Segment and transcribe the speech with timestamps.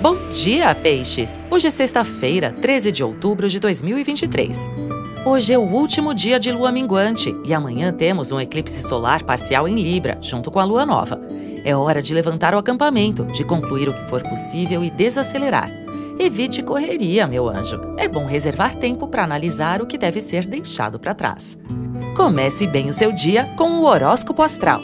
[0.00, 1.38] Bom dia, peixes!
[1.50, 4.70] Hoje é sexta-feira, 13 de outubro de 2023.
[5.26, 9.68] Hoje é o último dia de lua minguante e amanhã temos um eclipse solar parcial
[9.68, 11.20] em Libra, junto com a lua nova.
[11.66, 15.70] É hora de levantar o acampamento, de concluir o que for possível e desacelerar.
[16.18, 17.78] Evite correria, meu anjo.
[17.98, 21.58] É bom reservar tempo para analisar o que deve ser deixado para trás.
[22.16, 24.80] Comece bem o seu dia com o horóscopo astral.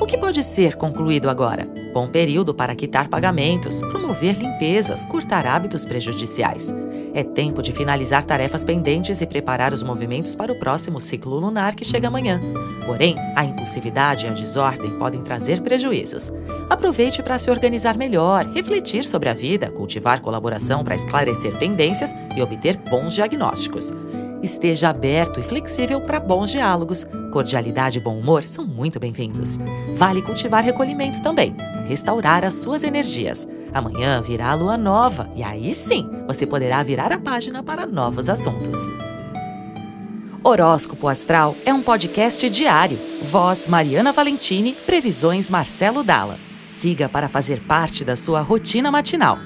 [0.00, 1.73] O que pode ser concluído agora?
[1.94, 6.74] Bom período para quitar pagamentos, promover limpezas, cortar hábitos prejudiciais.
[7.14, 11.76] É tempo de finalizar tarefas pendentes e preparar os movimentos para o próximo ciclo lunar
[11.76, 12.40] que chega amanhã.
[12.84, 16.32] Porém, a impulsividade e a desordem podem trazer prejuízos.
[16.68, 22.42] Aproveite para se organizar melhor, refletir sobre a vida, cultivar colaboração para esclarecer pendências e
[22.42, 23.92] obter bons diagnósticos.
[24.44, 27.06] Esteja aberto e flexível para bons diálogos.
[27.32, 29.58] Cordialidade e bom humor são muito bem-vindos.
[29.96, 31.56] Vale cultivar recolhimento também,
[31.88, 33.48] restaurar as suas energias.
[33.72, 38.28] Amanhã virá a lua nova e aí sim você poderá virar a página para novos
[38.28, 38.76] assuntos.
[40.42, 42.98] Horóscopo Astral é um podcast diário.
[43.22, 46.38] Voz Mariana Valentini, previsões Marcelo Dalla.
[46.68, 49.38] Siga para fazer parte da sua rotina matinal.